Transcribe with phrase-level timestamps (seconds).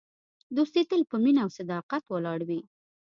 [0.55, 2.61] دوستي تل په مینه او صداقت ولاړه وي.